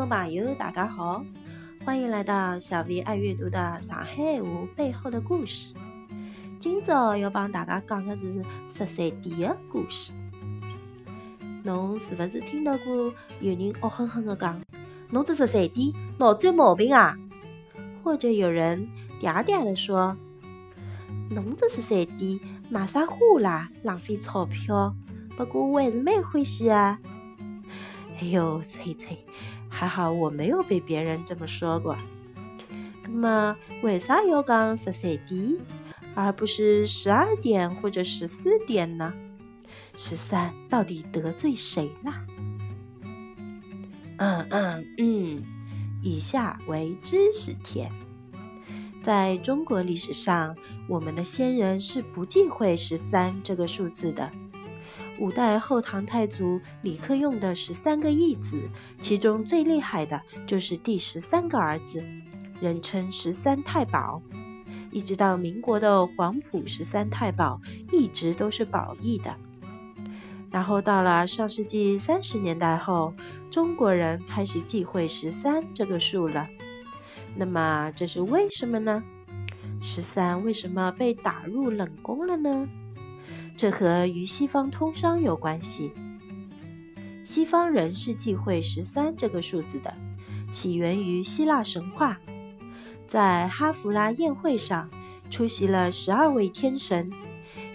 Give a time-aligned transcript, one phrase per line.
[0.00, 1.22] 众朋友，大家好，
[1.84, 5.74] 欢迎来到小 V 爱阅读的上海话背后的故事。
[6.58, 8.42] 今朝要帮大家讲的是
[8.72, 10.12] 十三点的故事。
[11.64, 13.12] 侬是勿是听到过
[13.42, 14.58] 有人恶狠狠地讲
[15.12, 17.18] ：“侬这十三点脑子有毛病啊？”
[18.02, 18.88] 或者有人
[19.20, 20.16] 嗲嗲地说
[21.28, 22.40] ：“侬这十三点
[22.70, 23.68] 买啥花啦？
[23.82, 24.96] 浪费钞票。”
[25.36, 26.98] 不过我还是蛮欢喜啊。
[28.18, 29.18] 哎呦，翠翠，
[29.80, 31.96] 还好我没有被别人这么说过。
[33.04, 35.56] 那么，为啥要讲十三点，
[36.14, 39.10] 而不是十二点或者十四点呢？
[39.96, 42.12] 十三到底得罪谁了？
[44.18, 45.42] 嗯嗯嗯，
[46.02, 47.90] 以下为知识帖。
[49.02, 50.54] 在中国历史上，
[50.86, 54.30] 我们的先人是不忌讳十三这个数字的。
[55.20, 62.02] 五代后唐太祖李克用的十三个义子，其中最厉害的就是第十三个儿子，
[62.58, 64.22] 人称十三太保。
[64.90, 67.60] 一直到民国的黄埔十三太保，
[67.92, 69.36] 一直都是保义的。
[70.50, 73.12] 然后到了上世纪三十年代后，
[73.50, 76.48] 中国人开始忌讳十三这个数了。
[77.36, 79.04] 那么这是为什么呢？
[79.82, 82.66] 十三为什么被打入冷宫了呢？
[83.56, 85.92] 这和与西方通商有关系。
[87.22, 89.94] 西方人是忌讳十三这个数字的，
[90.50, 92.18] 起源于希腊神话。
[93.06, 94.88] 在哈弗拉宴会上，
[95.30, 97.10] 出席了十二位天神。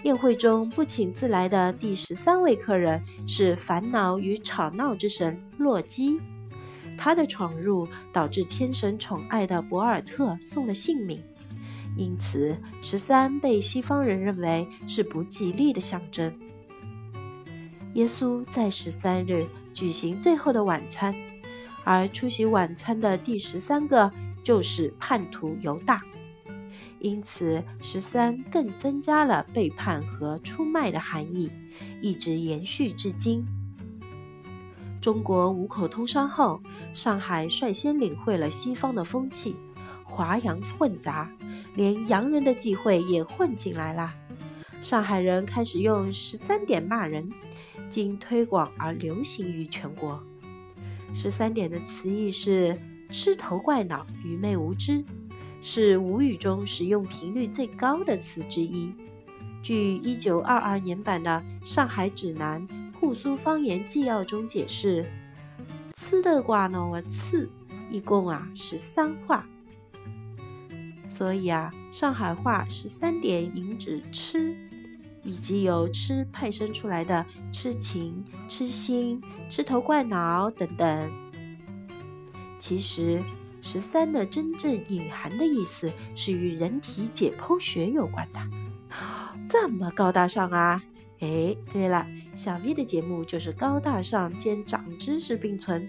[0.02, 6.20] 宴会中不请自来的第十三位客人是烦恼与吵闹之神洛基。
[6.98, 11.22] 他的闯入导致天神宠爱的博尔特送了性命。
[11.96, 16.32] 因此，十三被西方人认为是不吉利的象征。
[17.94, 21.14] 耶稣在十三日举行最后的晚餐，
[21.84, 24.10] 而出席晚餐的第十三个
[24.42, 26.02] 就是叛徒犹大，
[26.98, 31.50] 因此十三更增加了背叛和出卖的含义，
[32.02, 33.46] 一直延续至今。
[35.00, 36.60] 中国五口通商后，
[36.92, 39.56] 上海率先领会了西方的风气。
[40.06, 41.28] 华洋混杂，
[41.74, 44.14] 连洋人的忌讳也混进来了。
[44.80, 47.30] 上海人开始用十三点骂人，
[47.88, 50.22] 经推广而流行于全国。
[51.12, 52.80] 十三点的词义是
[53.10, 55.04] 痴头怪脑、愚昧无知，
[55.60, 58.92] 是吴语中使用频率最高的词之一。
[59.62, 65.04] 据一九二二年版的《上海指南·沪苏方言纪要》中解释
[65.98, 67.48] ，“痴头怪脑”的“痴”
[67.90, 69.44] 一共啊是三画。
[71.16, 74.54] 所以啊，上海话十三点引指痴，
[75.22, 79.18] 以及由痴派生出来的痴情、痴心、
[79.48, 81.10] 痴头怪脑等等。
[82.58, 83.22] 其实，
[83.62, 88.40] 十三的真正隐含的意思是与人体解剖学有关的。
[89.48, 90.82] 这么高大上啊！
[91.20, 95.88] 哎，对了，小 V 的节目就是高大上兼长知识并存。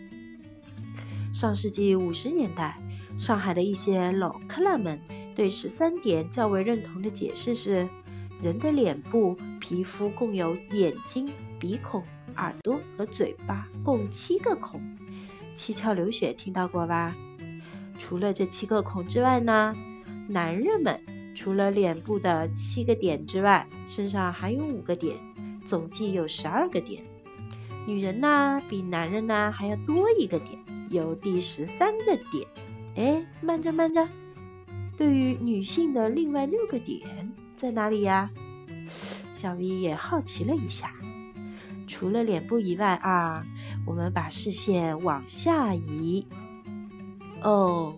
[1.34, 2.80] 上世纪五十年代。
[3.18, 5.02] 上海的一些老克拉们
[5.36, 7.90] 对十三点较为认同的解释是：
[8.42, 11.28] 人的脸部皮肤共有眼睛、
[11.60, 12.04] 鼻孔、
[12.36, 14.80] 耳朵和嘴巴，共七个孔。
[15.56, 17.16] 七窍流血听到过吧？
[18.00, 19.76] 除了这七个孔之外呢，
[20.30, 21.02] 男人们
[21.34, 25.16] 除了脸部的七个点之外，身上还有五个点，
[25.66, 27.04] 总计有十二个点。
[27.88, 30.60] 女人呢，比男人呢还要多一个点，
[30.92, 32.46] 有第十三个点。
[32.98, 34.08] 哎，慢着慢着，
[34.98, 38.32] 对于女性的另外六个点在哪里呀？
[39.36, 40.92] 小 V 也好奇了一下。
[41.88, 43.46] 除了脸部以外啊，
[43.86, 46.26] 我们把视线往下移。
[47.44, 47.96] 哦，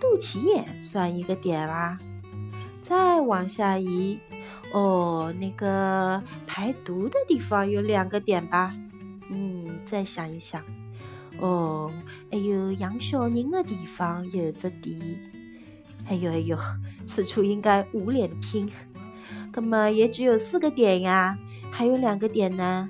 [0.00, 1.98] 肚脐眼算一个点啦。
[2.80, 4.18] 再往下移，
[4.72, 8.74] 哦，那个排毒的地方有两个点吧？
[9.28, 10.64] 嗯，再想一想。
[11.38, 11.92] 哦，
[12.30, 14.96] 还有养小人的地方有只点，
[16.06, 16.56] 哎呦哎呦，
[17.04, 18.70] 此处应该无脸听。
[19.54, 21.36] 那么也只有四个点呀，
[21.70, 22.88] 还有两个点呢。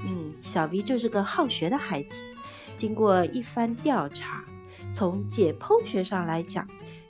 [0.00, 2.22] 嗯，小 V 就是个好学的孩子。
[2.76, 4.44] 经过一番调查，
[4.92, 6.66] 从解剖学上来讲，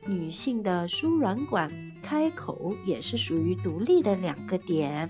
[0.06, 1.70] 女性的输卵管
[2.02, 5.08] 开口也是属于独立的两个点。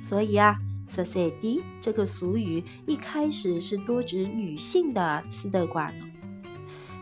[0.00, 0.58] 所以啊。
[0.88, 6.06] 十三点这个俗语一开始是多指女性的吃的瓜呢。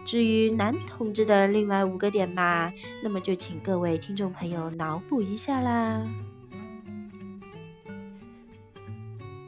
[0.05, 2.73] 至于男同志的另外五个点嘛，
[3.03, 6.05] 那么就请各位听众朋友脑补一下啦。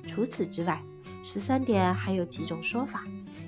[0.06, 0.83] 除此之外，
[1.23, 3.05] 十三点还有几种说法，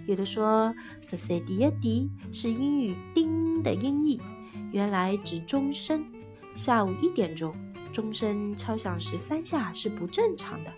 [0.06, 4.20] 有的说十三点的点是英语“叮”的音译，
[4.70, 6.04] 原来指钟声。
[6.54, 7.54] 下午一点钟，
[7.92, 10.72] 钟声敲响十三下是不正常的，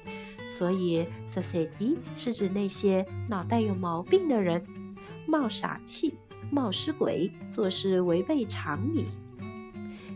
[0.57, 4.65] 所以 “sadi” 是指那些脑袋有毛病的人，
[5.27, 6.15] 冒傻气、
[6.51, 9.07] 冒失鬼，做事违背常理。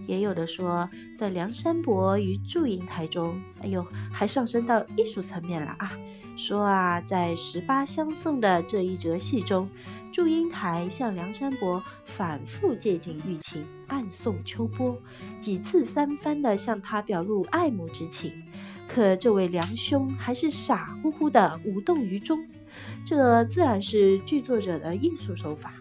[0.06, 5.92] 也有的说，在梁山伯与祝英台中，哎呦，还上升到艺术层面了啊！
[6.36, 9.68] 说啊，在十八相送的这一折戏中，
[10.12, 14.96] 祝英台向梁山伯反复借景喻情，暗送秋波，
[15.38, 18.42] 几次三番的向他表露爱慕之情，
[18.88, 22.44] 可这位梁兄还是傻乎乎的无动于衷。
[23.06, 25.74] 这自然是剧作者的艺术手法，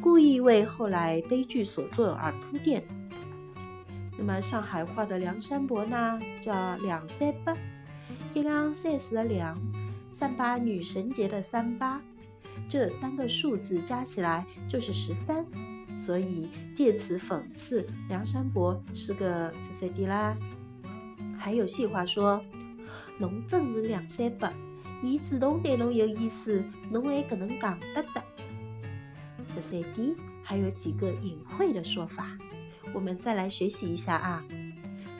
[0.00, 2.80] 故意为后来悲剧所作而铺垫。
[4.18, 7.54] 那么上海话的梁山伯呢，叫梁三八，
[8.32, 9.56] 一两三四的两，
[10.10, 12.00] 三八女神节的三八，
[12.68, 15.44] 这三个数字加起来就是十三，
[15.96, 20.34] 所以借此讽刺梁山伯是个十三弟啦。
[21.38, 22.42] 还有戏话说，
[23.18, 24.50] 侬真是梁三八，
[25.02, 28.22] 伊主动对侬有意思，侬还搿能讲得的。
[29.54, 32.26] 十三弟还有几个隐晦的说法。
[32.94, 34.44] 我们再来学习一下啊，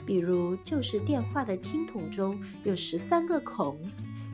[0.05, 3.79] 比如就是电话的听筒中有十三个孔，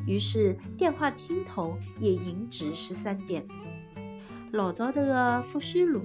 [0.06, 3.46] 于是电话听筒也引指十三点。
[4.52, 6.02] 老早头的复兴路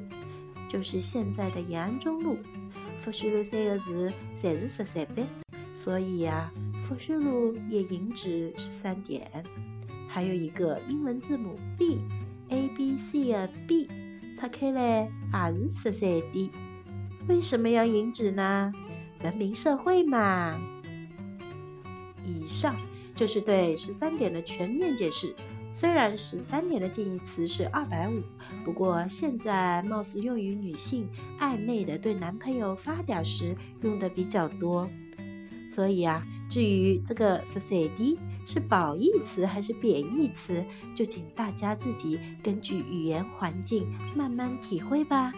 [0.69, 2.39] 就是现在的延安中路，
[2.97, 5.25] 复兴路三个字侪是十三笔，
[5.75, 6.51] 所以呀，
[6.83, 9.31] 复兴路也引指十三点。
[10.09, 13.87] 还有一个英文字母 B，A B C 的 B，
[14.39, 15.11] 拆开来
[15.51, 16.51] 也是十三点。
[17.29, 18.73] 为什么要引指呢？
[19.23, 20.59] 文明社会嘛。
[22.25, 22.75] 以上
[23.15, 25.35] 就是对十三点的全面解释。
[25.71, 28.23] 虽然十三点的近义词是二百五，
[28.65, 31.07] 不过现在貌似用于女性
[31.39, 34.89] 暧昧的对男朋友发嗲时用的比较多。
[35.69, 38.17] 所以啊，至于这个十三点
[38.47, 40.65] 是褒义词还是贬义词，
[40.95, 43.87] 就请大家自己根据语言环境
[44.17, 45.31] 慢慢体会吧。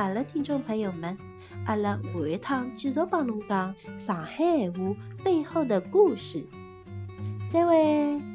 [0.00, 1.14] 好了，听众朋友们，
[1.66, 6.42] 阿拉下一趟继续帮侬讲上海话背后的故事。
[7.52, 8.29] 再会。